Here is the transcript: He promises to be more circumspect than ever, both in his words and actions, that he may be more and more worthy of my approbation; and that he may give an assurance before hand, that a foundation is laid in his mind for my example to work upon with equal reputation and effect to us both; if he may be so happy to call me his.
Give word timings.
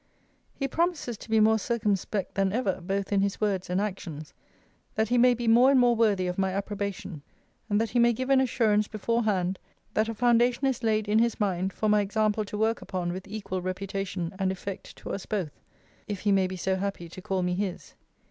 He 0.55 0.67
promises 0.67 1.15
to 1.19 1.29
be 1.29 1.39
more 1.39 1.59
circumspect 1.59 2.33
than 2.33 2.51
ever, 2.51 2.81
both 2.81 3.13
in 3.13 3.21
his 3.21 3.39
words 3.39 3.69
and 3.69 3.79
actions, 3.79 4.33
that 4.95 5.09
he 5.09 5.17
may 5.19 5.35
be 5.35 5.47
more 5.47 5.69
and 5.69 5.79
more 5.79 5.95
worthy 5.95 6.25
of 6.25 6.39
my 6.39 6.53
approbation; 6.53 7.21
and 7.69 7.79
that 7.79 7.91
he 7.91 7.99
may 7.99 8.11
give 8.11 8.31
an 8.31 8.41
assurance 8.41 8.87
before 8.87 9.25
hand, 9.25 9.59
that 9.93 10.09
a 10.09 10.15
foundation 10.15 10.65
is 10.65 10.81
laid 10.81 11.07
in 11.07 11.19
his 11.19 11.39
mind 11.39 11.71
for 11.71 11.87
my 11.87 12.01
example 12.01 12.43
to 12.45 12.57
work 12.57 12.81
upon 12.81 13.13
with 13.13 13.27
equal 13.27 13.61
reputation 13.61 14.33
and 14.39 14.51
effect 14.51 14.95
to 14.95 15.11
us 15.11 15.27
both; 15.27 15.51
if 16.07 16.21
he 16.21 16.31
may 16.31 16.47
be 16.47 16.57
so 16.57 16.77
happy 16.77 17.07
to 17.07 17.21
call 17.21 17.43
me 17.43 17.53
his. 17.53 17.93